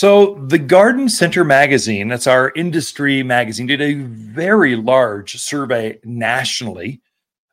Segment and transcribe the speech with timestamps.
[0.00, 7.00] So, the Garden Center magazine, that's our industry magazine, did a very large survey nationally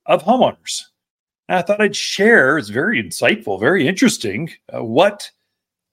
[0.06, 0.84] of homeowners.
[1.50, 5.32] And I thought I'd share, it's very insightful, very interesting, uh, what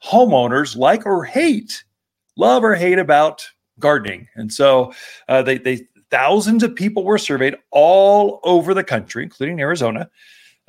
[0.04, 1.84] homeowners like or hate,
[2.36, 3.48] love or hate about
[3.78, 4.28] gardening.
[4.34, 4.92] And so,
[5.30, 10.10] uh, they, they, thousands of people were surveyed all over the country, including Arizona.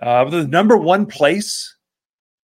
[0.01, 1.75] Uh, the number one place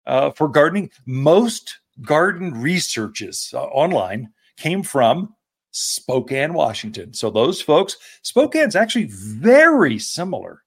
[0.08, 5.34] uh, for gardening, most garden researches uh, online came from
[5.72, 7.14] Spokane, Washington.
[7.14, 10.64] So those folks, Spokane's actually very similar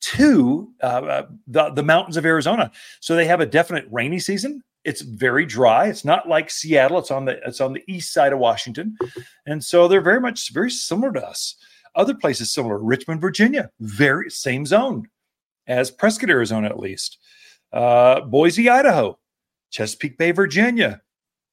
[0.00, 2.70] to uh, uh, the, the mountains of Arizona.
[3.00, 4.62] So they have a definite rainy season.
[4.84, 5.86] It's very dry.
[5.86, 6.98] It's not like Seattle.
[6.98, 8.96] It's on the it's on the east side of Washington,
[9.44, 11.56] and so they're very much very similar to us.
[11.94, 12.78] Other places similar.
[12.78, 15.08] Richmond, Virginia, very same zone
[15.66, 17.18] as Prescott, Arizona, at least.
[17.72, 19.17] Uh, Boise, Idaho,
[19.70, 21.02] Chesapeake Bay, Virginia.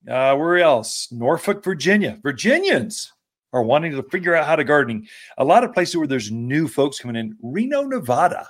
[0.10, 1.08] Uh, where else?
[1.12, 2.20] Norfolk, Virginia.
[2.22, 3.12] Virginians
[3.54, 5.08] are wanting to figure out how to gardening.
[5.38, 7.38] A lot of places where there's new folks coming in.
[7.42, 8.48] Reno, Nevada.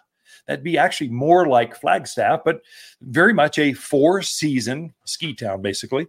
[0.47, 2.61] That'd be actually more like Flagstaff, but
[3.01, 6.07] very much a four-season ski town, basically.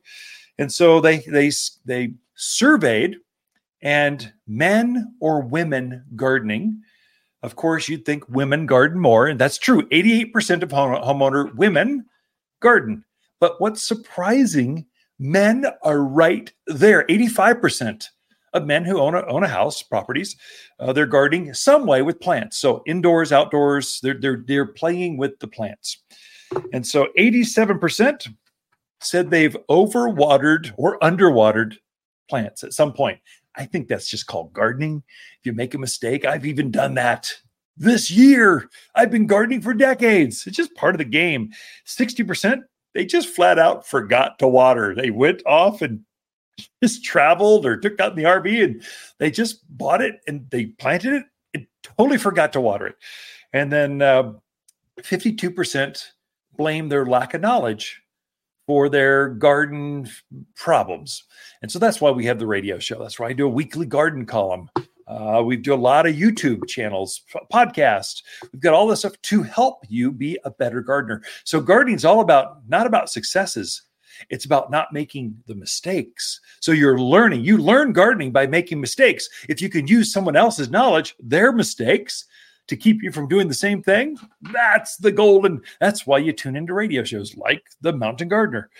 [0.59, 1.51] And so they they
[1.85, 3.17] they surveyed,
[3.83, 6.83] and men or women gardening.
[7.43, 9.87] Of course, you'd think women garden more, and that's true.
[9.89, 12.07] 88% of home, homeowner women
[12.61, 13.05] garden.
[13.41, 14.87] But what's surprising,
[15.19, 17.05] men are right there.
[17.09, 18.06] 85%
[18.53, 20.37] of men who own a, own a house, properties,
[20.81, 22.59] uh, they're gardening some way with plants.
[22.59, 26.03] So indoors, outdoors, they're, they're, they're playing with the plants.
[26.73, 28.29] And so 87%
[29.01, 31.77] said they've overwatered or underwatered
[32.29, 33.19] plants at some point.
[33.57, 35.03] I think that's just called gardening.
[35.41, 37.33] If you make a mistake, I've even done that
[37.77, 38.69] this year.
[38.95, 40.47] I've been gardening for decades.
[40.47, 41.51] It's just part of the game.
[41.87, 42.61] 60%
[42.97, 44.94] they just flat out forgot to water.
[44.94, 46.00] They went off and
[46.83, 48.83] just traveled or took out in the RV and
[49.19, 52.97] they just bought it and they planted it and totally forgot to water it.
[53.52, 54.33] And then uh,
[55.01, 56.05] 52%
[56.56, 58.01] blame their lack of knowledge
[58.67, 60.08] for their garden
[60.55, 61.23] problems.
[61.61, 62.98] And so that's why we have the radio show.
[62.98, 64.70] That's why I do a weekly garden column
[65.06, 67.22] uh, we do a lot of YouTube channels,
[67.52, 68.22] podcasts.
[68.52, 71.22] We've got all this stuff to help you be a better gardener.
[71.44, 73.83] So gardening is all about not about successes.
[74.30, 76.40] It's about not making the mistakes.
[76.61, 77.44] So you're learning.
[77.44, 79.28] You learn gardening by making mistakes.
[79.48, 82.24] If you can use someone else's knowledge, their mistakes,
[82.68, 84.18] to keep you from doing the same thing,
[84.52, 85.62] that's the golden.
[85.80, 88.70] That's why you tune into radio shows like The Mountain Gardener.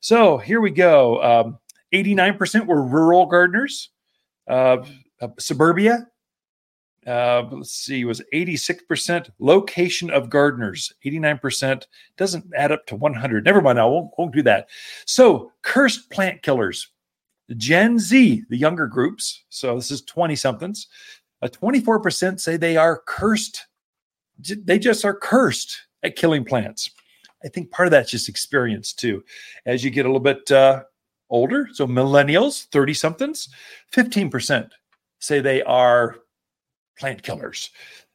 [0.00, 1.22] So here we go.
[1.22, 1.58] Um,
[1.94, 3.90] 89% were rural gardeners.
[4.46, 4.78] Uh,
[5.20, 6.06] uh, suburbia,
[7.06, 10.92] uh, let's see, was 86% location of gardeners.
[11.04, 11.86] 89%
[12.16, 13.44] doesn't add up to 100.
[13.44, 14.68] Never mind, I won't, won't do that.
[15.06, 16.88] So, cursed plant killers.
[17.56, 20.86] Gen Z, the younger groups, so this is 20 somethings,
[21.42, 23.66] uh, 24% say they are cursed.
[24.38, 26.90] They just are cursed at killing plants.
[27.44, 29.24] I think part of that's just experience too.
[29.66, 30.82] As you get a little bit uh,
[31.28, 33.48] older, so millennials, 30 somethings,
[33.92, 34.68] 15%
[35.20, 36.16] say they are
[36.98, 37.70] plant killers.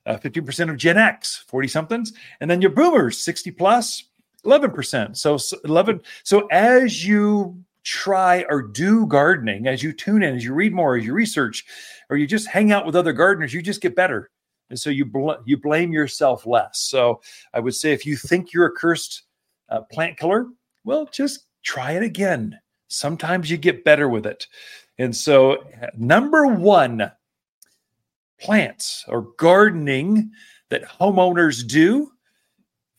[0.05, 2.13] Uh, 50% of Gen X, 40 somethings.
[2.39, 4.03] And then your boomers, 60 plus,
[4.45, 5.17] 11%.
[5.17, 6.01] So 11.
[6.23, 10.97] So as you try or do gardening, as you tune in, as you read more,
[10.97, 11.65] as you research,
[12.09, 14.29] or you just hang out with other gardeners, you just get better.
[14.69, 16.79] And so you bl- you blame yourself less.
[16.79, 17.21] So
[17.53, 19.23] I would say if you think you're a cursed
[19.69, 20.47] uh, plant killer,
[20.83, 22.59] well, just try it again.
[22.87, 24.47] Sometimes you get better with it.
[24.97, 25.63] And so,
[25.97, 27.11] number one,
[28.39, 30.31] plants or gardening
[30.69, 32.11] that homeowners do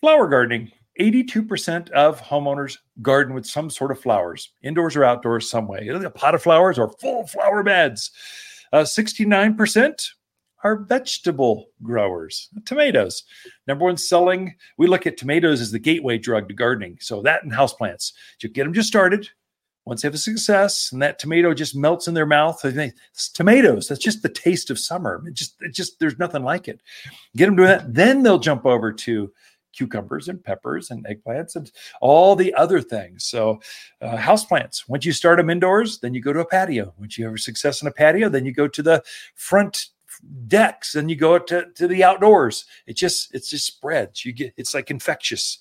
[0.00, 0.70] flower gardening.
[1.00, 5.88] 82% of homeowners garden with some sort of flowers, indoors or outdoors, some way.
[5.88, 8.10] A pot of flowers or full flower beds.
[8.72, 10.06] Uh, 69%
[10.64, 13.24] are vegetable growers, tomatoes.
[13.66, 16.96] Number one selling, we look at tomatoes as the gateway drug to gardening.
[17.00, 18.12] So that and houseplants.
[18.40, 19.28] You get them just started,
[19.86, 22.92] once they have a success and that tomato just melts in their mouth, they,
[23.34, 25.22] tomatoes, that's just the taste of summer.
[25.26, 26.80] It just, it just, there's nothing like it.
[27.36, 27.94] Get them doing that.
[27.94, 29.32] Then they'll jump over to
[29.72, 31.70] cucumbers and peppers and eggplants and
[32.00, 33.24] all the other things.
[33.24, 33.60] So,
[34.00, 36.92] uh, house plants, once you start them indoors, then you go to a patio.
[36.98, 39.04] Once you have success in a patio, then you go to the
[39.36, 39.86] front
[40.48, 42.64] decks and you go to, to the outdoors.
[42.88, 44.24] It just, it just spreads.
[44.24, 45.58] You get, it's like infectious.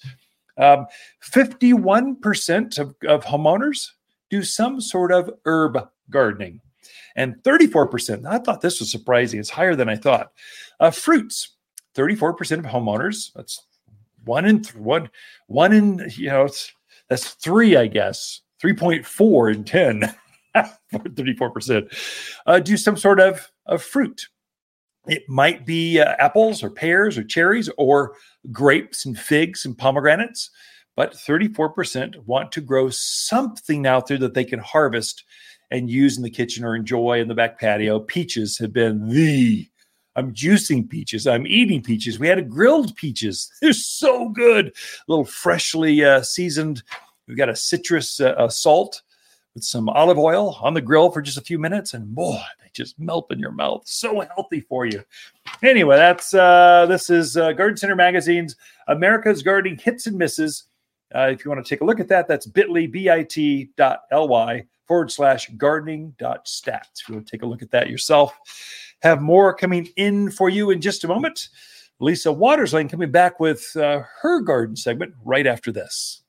[0.58, 0.88] Um,
[1.22, 3.90] 51% of, of homeowners
[4.30, 6.62] do some sort of herb gardening.
[7.16, 9.40] And 34%, I thought this was surprising.
[9.40, 10.32] It's higher than I thought.
[10.80, 11.56] Uh, fruits,
[11.96, 13.66] 34% of homeowners, that's
[14.26, 15.10] one in th- one,
[15.48, 16.48] one in, you know,
[17.10, 18.42] that's three, I guess.
[18.62, 20.16] 3.4 in 10,
[20.94, 21.94] 34%.
[22.46, 24.28] Uh, do some sort of, of fruit.
[25.08, 28.16] It might be uh, apples or pears or cherries or
[28.52, 30.50] grapes and figs and pomegranates,
[30.96, 35.24] but 34% want to grow something out there that they can harvest
[35.72, 38.00] and use in the kitchen or enjoy in the back patio.
[38.00, 39.68] Peaches have been the
[40.16, 41.28] I'm juicing peaches.
[41.28, 42.20] I'm eating peaches.
[42.20, 43.52] We had a grilled peaches.
[43.62, 44.68] They're so good.
[44.68, 44.72] A
[45.08, 46.84] little freshly uh, seasoned.
[47.28, 49.02] We've got a citrus uh, salt
[49.56, 52.70] with some olive oil on the grill for just a few minutes, and boy, they
[52.74, 53.84] just melt in your mouth.
[53.86, 55.04] So healthy for you.
[55.64, 58.56] Anyway, that's uh, this is uh, Garden Center Magazine's
[58.88, 60.66] America's Gardening Hits and Misses.
[61.14, 64.66] Uh, if you want to take a look at that, that's bit.ly, bit dot ly
[64.88, 67.02] forward slash gardening dot stats.
[67.02, 68.38] If you want to take a look at that yourself,
[69.02, 71.50] have more coming in for you in just a moment.
[72.00, 76.22] Lisa Watters-Lain coming back with uh, her garden segment right after this.